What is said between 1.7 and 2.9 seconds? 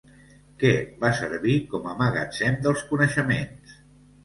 com a magatzem dels